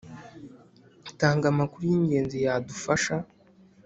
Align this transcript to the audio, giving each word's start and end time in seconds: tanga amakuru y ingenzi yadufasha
tanga 1.19 1.45
amakuru 1.53 1.83
y 1.91 1.95
ingenzi 1.99 2.37
yadufasha 2.45 3.15